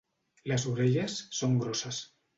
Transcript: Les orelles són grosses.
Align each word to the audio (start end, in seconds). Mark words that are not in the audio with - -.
Les 0.51 0.65
orelles 0.71 1.19
són 1.41 1.57
grosses. 1.65 2.01